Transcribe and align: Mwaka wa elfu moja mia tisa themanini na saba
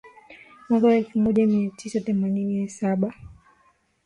Mwaka 0.69 0.87
wa 0.87 0.95
elfu 0.95 1.19
moja 1.19 1.47
mia 1.47 1.69
tisa 1.69 1.99
themanini 2.01 2.61
na 2.63 2.69
saba 2.69 3.13